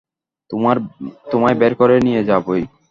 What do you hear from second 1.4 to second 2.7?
বের করে নিয়ে যাবোই।